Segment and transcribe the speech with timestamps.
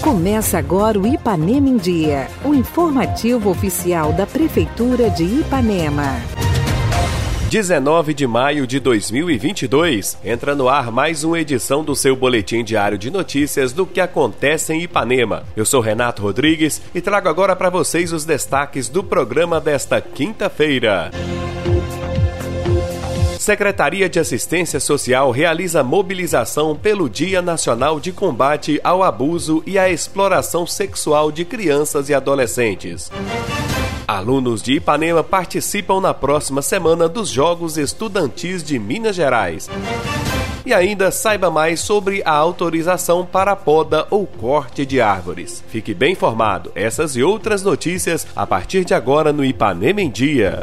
[0.00, 6.16] Começa agora o Ipanema em Dia, o informativo oficial da Prefeitura de Ipanema.
[7.50, 12.96] 19 de maio de 2022, entra no ar mais uma edição do seu boletim diário
[12.96, 15.44] de notícias do que acontece em Ipanema.
[15.54, 21.10] Eu sou Renato Rodrigues e trago agora para vocês os destaques do programa desta quinta-feira.
[23.50, 29.90] Secretaria de Assistência Social realiza mobilização pelo Dia Nacional de Combate ao Abuso e à
[29.90, 33.10] Exploração Sexual de Crianças e Adolescentes.
[34.06, 39.68] Alunos de Ipanema participam na próxima semana dos Jogos Estudantis de Minas Gerais.
[40.64, 45.64] E ainda saiba mais sobre a autorização para poda ou corte de árvores.
[45.66, 46.70] Fique bem informado.
[46.76, 50.62] Essas e outras notícias a partir de agora no Ipanema em Dia.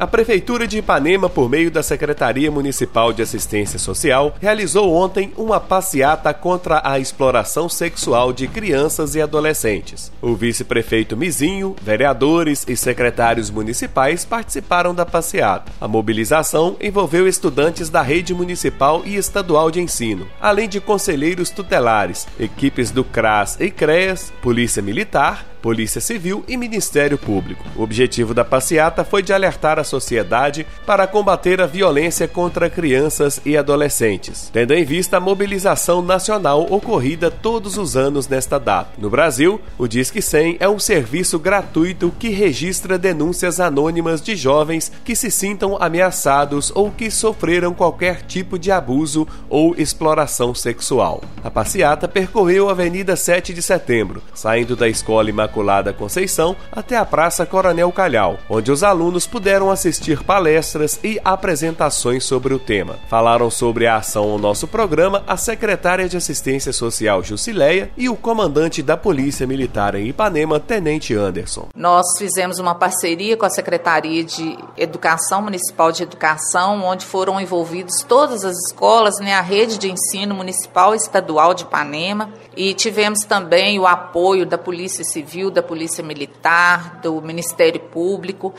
[0.00, 5.58] A Prefeitura de Ipanema, por meio da Secretaria Municipal de Assistência Social, realizou ontem uma
[5.58, 10.12] passeata contra a exploração sexual de crianças e adolescentes.
[10.22, 15.72] O vice-prefeito Mizinho, vereadores e secretários municipais participaram da passeata.
[15.80, 22.24] A mobilização envolveu estudantes da rede municipal e estadual de ensino, além de conselheiros tutelares,
[22.38, 27.64] equipes do CRAS e CREAS, Polícia Militar, Polícia Civil e Ministério Público.
[27.76, 33.40] O objetivo da passeata foi de alertar a sociedade para combater a violência contra crianças
[33.44, 38.90] e adolescentes, tendo em vista a mobilização nacional ocorrida todos os anos nesta data.
[38.98, 44.92] No Brasil, o Disque 100 é um serviço gratuito que registra denúncias anônimas de jovens
[45.04, 51.22] que se sintam ameaçados ou que sofreram qualquer tipo de abuso ou exploração sexual.
[51.42, 57.04] A passeata percorreu a Avenida 7 de Setembro, saindo da Escola Imaculada Conceição até a
[57.04, 62.98] Praça Coronel Calhau, onde os alunos puderam assistir palestras e apresentações sobre o tema.
[63.08, 68.16] Falaram sobre a ação ao nosso programa a secretária de Assistência Social Jusileia e o
[68.16, 71.68] comandante da Polícia Militar em Ipanema, Tenente Anderson.
[71.74, 78.02] Nós fizemos uma parceria com a Secretaria de Educação Municipal de Educação, onde foram envolvidos
[78.06, 83.20] todas as escolas, né, a rede de ensino municipal e estadual de Ipanema, e tivemos
[83.20, 88.52] também o apoio da Polícia Civil, da Polícia Militar, do Ministério Público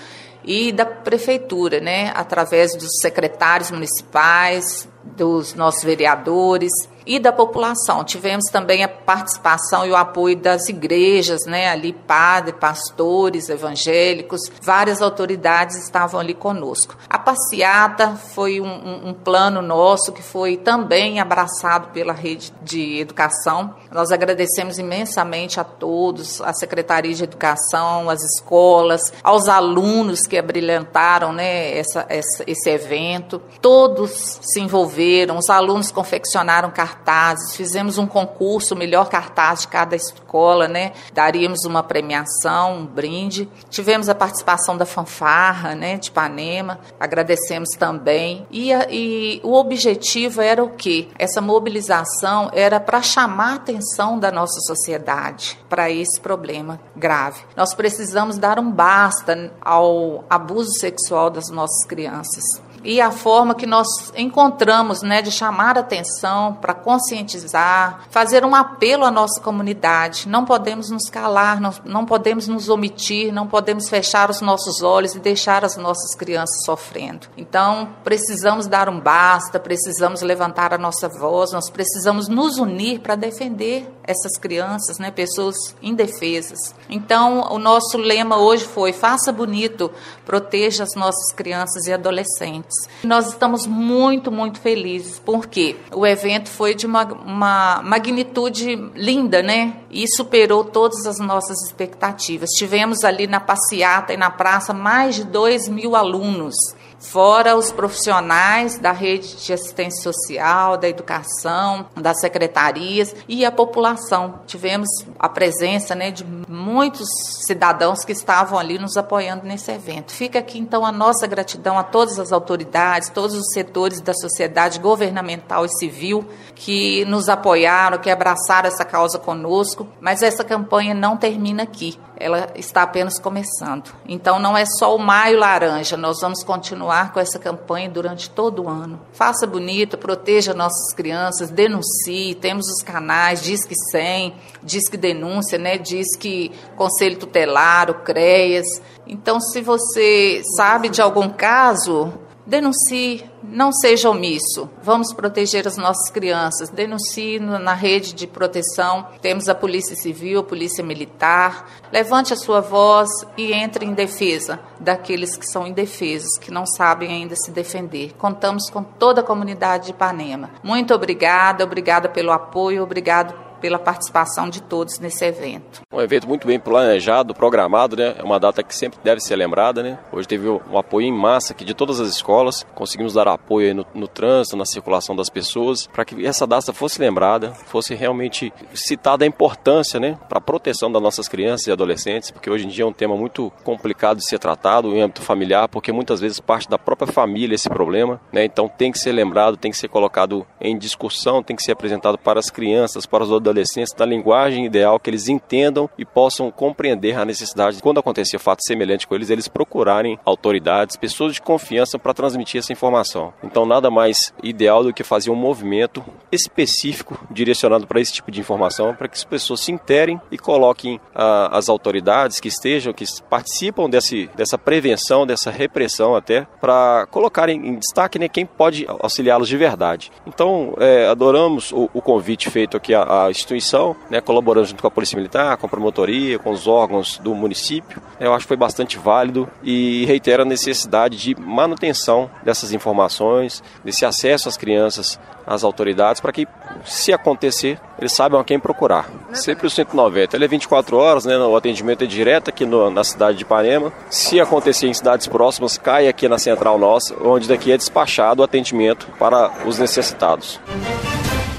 [0.43, 6.71] e da prefeitura, né, através dos secretários municipais, dos nossos vereadores
[7.09, 8.03] e da população.
[8.03, 15.01] Tivemos também a participação e o apoio das igrejas, né, ali padres, pastores, evangélicos, várias
[15.01, 16.95] autoridades estavam ali conosco.
[17.09, 22.99] A passeata foi um, um, um plano nosso que foi também abraçado pela rede de
[22.99, 23.73] educação.
[23.91, 31.33] Nós agradecemos imensamente a todos, a Secretaria de Educação, as escolas, aos alunos que abrilhantaram,
[31.33, 33.41] né, essa, essa, esse evento.
[33.59, 39.67] Todos se envolveram, os alunos confeccionaram cartões cartazes, fizemos um concurso, o melhor cartaz de
[39.69, 40.91] cada escola, né?
[41.13, 43.49] Daríamos uma premiação, um brinde.
[43.69, 48.45] Tivemos a participação da fanfarra, né, de Ipanema, agradecemos também.
[48.51, 51.07] E, e o objetivo era o quê?
[51.17, 57.41] Essa mobilização era para chamar a atenção da nossa sociedade para esse problema grave.
[57.55, 63.65] Nós precisamos dar um basta ao abuso sexual das nossas crianças e a forma que
[63.65, 70.27] nós encontramos né, de chamar atenção para conscientizar, fazer um apelo à nossa comunidade.
[70.27, 75.15] Não podemos nos calar, não, não podemos nos omitir, não podemos fechar os nossos olhos
[75.15, 77.27] e deixar as nossas crianças sofrendo.
[77.37, 83.15] Então, precisamos dar um basta, precisamos levantar a nossa voz, nós precisamos nos unir para
[83.15, 86.73] defender essas crianças, né, pessoas indefesas.
[86.89, 89.91] Então, o nosso lema hoje foi: faça bonito,
[90.25, 92.68] proteja as nossas crianças e adolescentes.
[93.03, 99.77] Nós estamos muito, muito felizes, porque o evento foi de uma, uma magnitude linda, né?
[99.89, 102.49] E superou todas as nossas expectativas.
[102.51, 106.55] Tivemos ali na passeata e na praça mais de 2 mil alunos
[106.99, 114.41] fora os profissionais da rede de assistência social, da educação, das secretarias e a população.
[114.45, 114.87] Tivemos
[115.17, 117.07] a presença né, de muitos
[117.45, 120.11] cidadãos que estavam ali nos apoiando nesse evento.
[120.11, 124.79] Fica aqui então a nossa gratidão a todas as autoridades, todos os setores da sociedade
[124.79, 126.25] governamental e civil
[126.55, 131.97] que nos apoiaram, que abraçaram essa causa conosco, mas essa campanha não termina aqui.
[132.19, 133.93] Ela está apenas começando.
[134.07, 138.63] Então não é só o Maio Laranja, nós vamos continuar com essa campanha durante todo
[138.63, 138.99] o ano.
[139.13, 145.57] Faça bonito, proteja nossas crianças, denuncie, temos os canais, diz que 100, diz que denúncia,
[145.57, 145.77] né?
[145.77, 148.67] Diz que Conselho Tutelar, o CREAS.
[149.07, 152.13] Então se você sabe de algum caso,
[152.49, 154.69] denuncie, não seja omisso.
[154.81, 156.69] Vamos proteger as nossas crianças.
[156.69, 159.07] Denuncie na rede de proteção.
[159.21, 161.69] Temos a Polícia Civil, a Polícia Militar.
[161.91, 167.11] Levante a sua voz e entre em defesa daqueles que são indefesos, que não sabem
[167.11, 168.13] ainda se defender.
[168.17, 170.49] Contamos com toda a comunidade de Ipanema.
[170.63, 175.81] Muito obrigada, obrigada pelo apoio, obrigado pela participação de todos nesse evento.
[175.91, 178.15] Um evento muito bem planejado, programado, né?
[178.17, 179.99] É uma data que sempre deve ser lembrada, né?
[180.11, 183.85] Hoje teve um apoio em massa aqui de todas as escolas, conseguimos dar apoio no,
[183.93, 189.25] no trânsito, na circulação das pessoas, para que essa data fosse lembrada, fosse realmente citada
[189.25, 192.83] a importância, né, para a proteção das nossas crianças e adolescentes, porque hoje em dia
[192.83, 196.69] é um tema muito complicado de ser tratado em âmbito familiar, porque muitas vezes parte
[196.69, 198.45] da própria família esse problema, né?
[198.45, 202.17] Então tem que ser lembrado, tem que ser colocado em discussão, tem que ser apresentado
[202.17, 206.51] para as crianças, para os adolescentes adolescentes da linguagem ideal que eles entendam e possam
[206.51, 211.41] compreender a necessidade de, quando acontecer fato semelhante com eles, eles procurarem autoridades, pessoas de
[211.41, 213.33] confiança para transmitir essa informação.
[213.43, 218.39] Então, nada mais ideal do que fazer um movimento específico direcionado para esse tipo de
[218.39, 223.05] informação, para que as pessoas se interem e coloquem ah, as autoridades que estejam, que
[223.29, 229.47] participam desse, dessa prevenção, dessa repressão até, para colocarem em destaque né, quem pode auxiliá-los
[229.47, 230.11] de verdade.
[230.25, 234.87] Então, é, adoramos o, o, convite feito aqui à, à instituição, né, colaborando junto com
[234.87, 238.01] a Polícia Militar, com a promotoria, com os órgãos do município.
[238.19, 244.05] Eu acho que foi bastante válido e reitera a necessidade de manutenção dessas informações, desse
[244.05, 245.19] acesso às crianças
[245.49, 246.47] às autoridades, para que,
[246.85, 249.09] se acontecer, eles saibam a quem procurar.
[249.33, 253.03] Sempre o 190, ele é 24 horas, né, o atendimento é direto aqui no, na
[253.03, 253.91] cidade de Ipanema.
[254.11, 258.45] Se acontecer em cidades próximas, cai aqui na central nossa, onde daqui é despachado o
[258.45, 260.59] atendimento para os necessitados.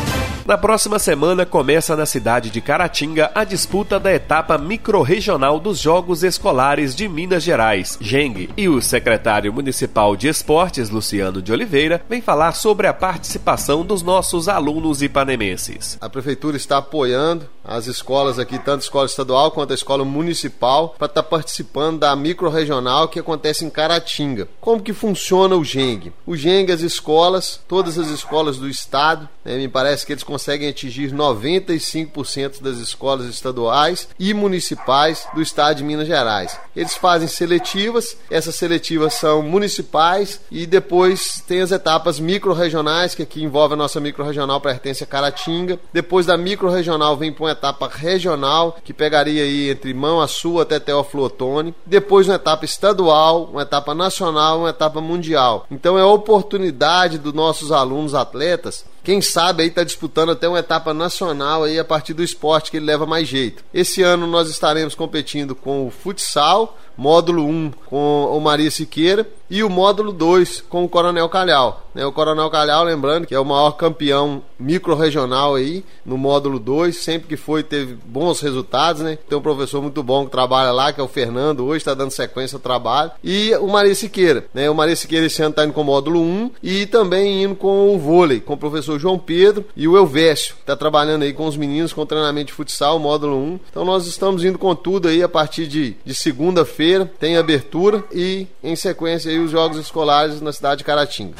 [0.44, 6.25] Na próxima semana começa na cidade de Caratinga a disputa da etapa microrregional dos Jogos
[6.25, 12.20] Escolares de Minas Gerais, GENG, e o secretário municipal de Esportes, Luciano de Oliveira, vem
[12.20, 15.96] falar sobre a participação dos nossos alunos ipanemenses.
[16.00, 20.96] A prefeitura está apoiando as escolas aqui, tanto a escola estadual quanto a escola municipal,
[20.99, 24.49] para estar participando da microrregional que acontece em Caratinga.
[24.61, 26.12] Como que funciona o GENG?
[26.26, 30.70] O GENG, as escolas, todas as escolas do estado, né, me parece que eles conseguem
[30.70, 36.58] atingir 95% das escolas estaduais e municipais do estado de Minas Gerais.
[36.74, 43.42] Eles fazem seletivas, essas seletivas são municipais e depois tem as etapas micro-regionais, que aqui
[43.42, 45.78] envolve a nossa micro-regional pertence a Caratinga.
[45.92, 50.62] Depois da micro-regional vem para uma etapa regional, que pegaria aí entre Mão a Sul
[50.62, 51.74] até Teófilo Otoni.
[51.84, 55.66] Depois uma etapa estadual, uma etapa nacional, uma etapa mundial.
[55.70, 60.59] Então é a oportunidade dos nossos alunos atletas quem sabe aí está disputando até uma
[60.59, 63.64] etapa nacional aí a partir do esporte que ele leva mais jeito.
[63.75, 69.62] Esse ano nós estaremos competindo com o futsal, módulo 1 com o Maria Siqueira e
[69.62, 71.87] o módulo 2 com o Coronel Calhau.
[71.94, 72.06] Né?
[72.06, 77.28] O Coronel Calhau, lembrando que é o maior campeão micro-regional aí no módulo 2, sempre
[77.28, 79.18] que foi teve bons resultados, né?
[79.28, 82.11] Tem um professor muito bom que trabalha lá, que é o Fernando, hoje está dando
[82.12, 83.11] sequência ao trabalho.
[83.22, 84.70] E o Maria Siqueira, né?
[84.70, 87.94] O Maria Siqueira esse ano está indo com o módulo 1 e também indo com
[87.94, 91.46] o vôlei, com o professor João Pedro e o Elvésio, que está trabalhando aí com
[91.46, 93.61] os meninos com treinamento de futsal, módulo 1.
[93.70, 96.81] Então nós estamos indo com tudo aí a partir de, de segunda-feira,
[97.18, 101.34] tem abertura e em sequência aí os jogos escolares na cidade de Caratinga.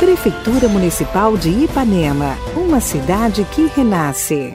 [0.00, 4.54] Prefeitura Municipal de Ipanema, uma cidade que renasce.